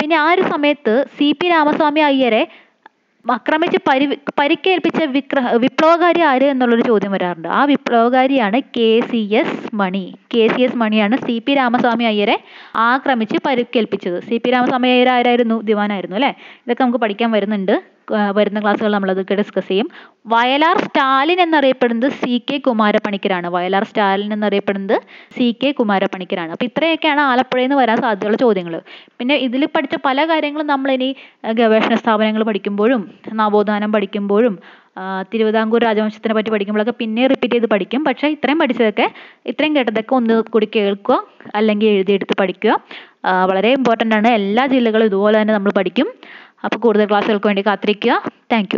പിന്നെ 0.00 0.16
ആ 0.16 0.26
ഒരു 0.32 0.42
സമയത്ത് 0.42 0.92
സി 1.16 1.28
പി 1.40 1.46
രാമസ്വാമി 1.48 2.00
അയ്യരെ 2.00 2.42
ആക്രമിച്ച് 3.24 3.78
പരി 3.88 4.06
പരിക്കേൽപ്പിച്ച 4.38 5.02
വിക്ര 5.16 5.40
വിപ്ലവകാരി 5.64 6.20
ആര് 6.30 6.46
എന്നുള്ളൊരു 6.52 6.84
ചോദ്യം 6.88 7.12
വരാറുണ്ട്. 7.12 7.48
ആ 7.58 7.64
വിപ്ലവകാരിയാണ് 7.64 8.58
K 8.76 8.88
C 9.10 9.20
S 9.40 9.76
Mani. 9.80 10.04
K 10.34 10.42
C 10.54 10.60
S 10.62 10.76
മണിയാണ് 10.76 11.16
സി 11.26 11.36
പി 11.46 11.54
രാമസ്വാമി 11.54 12.04
അയ്യരെ 12.04 12.36
ആക്രമിച്ച് 12.88 13.38
പരിക്കേൽപ്പിച്ചത്. 13.46 14.18
സി 14.28 14.36
പി 14.44 14.50
രാമസ്വാമി 14.50 14.88
അയ്യർ 14.94 15.08
ആരായിരുന്നു? 15.08 15.58
ദിവാനായിരുന്നു 15.70 16.16
അല്ലേ? 16.20 16.32
ഇതൊക്കെ 16.64 16.82
നമുക്ക് 16.84 17.00
പഠിക്കാൻ 17.04 17.30
വരുന്നുണ്ട്. 17.36 17.74
വരുന്ന 18.36 18.58
ക്ലാസ്സുകൾ 18.62 18.92
നമ്മൾ 18.94 19.10
അതൊക്കെ 19.14 19.34
ഡിസ്കസ് 19.40 19.68
ചെയ്യും. 19.70 19.88
വയലാർ 20.32 20.76
സ്റ്റാലിൻ 20.86 21.38
എന്നറിയപ്പെടുന്നത് 21.44 22.08
സി 22.20 22.34
കെ 22.48 22.56
കുമാരപ്പണിക്കരാണ്. 22.66 23.46
വയലാർ 23.56 23.84
സ്റ്റാലിൻ 23.90 24.30
എന്നറിയപ്പെടുന്നത് 24.36 24.96
സി 25.36 25.46
കെ 25.60 25.70
കുമാരപ്പണിക്കരാണ്. 25.80 26.50
അപ്പോൾ 26.56 26.66
ഇത്രയൊക്കെയാണ് 26.70 27.22
ആലപ്പുഴയിൽ 27.30 27.66
നിന്ന് 27.66 27.78
വരാൻ 27.82 27.98
സാധ്യതയുള്ള 28.04 28.38
ചോദ്യങ്ങൾ 28.44 28.76
പിന്നെ 29.20 29.36
ഇതിൽ 29.46 29.64
പഠിച്ച 29.76 29.96
പല 30.08 30.26
കാര്യങ്ങളും 30.32 30.68
നമ്മളിനി 30.74 31.10
ഗവേഷണ 31.60 31.96
സ്ഥാപനങ്ങൾ 32.02 32.44
പഠിക്കുമ്പോഴും 32.50 33.02
നവോത്ഥാനം 33.42 33.92
പഠിക്കുമ്പോഴും 33.96 34.56
തിരുവിതാംകൂർ 35.32 35.80
രാജവംശത്തിനെ 35.88 36.34
പറ്റി 36.36 36.50
പഠിക്കുമ്പോഴൊക്കെ 36.54 36.94
പിന്നെ 37.02 37.22
റിപ്പീറ്റ് 37.32 37.54
ചെയ്ത് 37.56 37.68
പഠിക്കും. 37.74 38.00
പക്ഷേ 38.08 38.26
ഇത്രയും 38.34 38.58
പഠിച്ചതൊക്കെ 38.62 39.06
ഇത്രയും 39.50 39.72
കേട്ടതൊക്കെ 39.76 40.14
ഒന്ന് 40.18 40.34
കൂടി 40.54 40.66
കേൾക്കുക 40.74 41.16
അല്ലെങ്കിൽ 41.58 41.88
എഴുതിയെടുത്ത് 41.94 42.34
പഠിക്കുക 42.40 42.72
വളരെ 43.50 43.70
ഇമ്പോർട്ടന്റ് 43.78 44.14
ആണ്. 44.18 44.28
എല്ലാ 44.38 44.64
ജില്ലകളും 44.74 45.06
ഇതുപോലെ 45.10 45.36
തന്നെ 45.40 45.54
നമ്മൾ 45.56 45.72
പഠിക്കും. 45.78 46.08
അപ്പോൾ 46.64 46.78
കൂടുതൽ 46.78 47.06
ക്ലാസ്സുകൾക്ക് 47.06 47.46
വേണ്ടി 47.46 47.62
കാത്തിരിക്കുക. 47.62 48.32
താങ്ക് 48.52 48.76